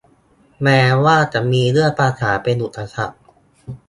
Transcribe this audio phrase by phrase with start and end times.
[0.63, 3.17] แม้ว่าจะมีเรื่องภาษาเป็นอุปสรรค